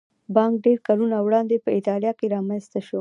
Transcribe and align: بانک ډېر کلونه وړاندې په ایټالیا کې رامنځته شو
بانک 0.35 0.53
ډېر 0.65 0.77
کلونه 0.87 1.17
وړاندې 1.21 1.55
په 1.63 1.69
ایټالیا 1.77 2.11
کې 2.19 2.27
رامنځته 2.35 2.79
شو 2.87 2.99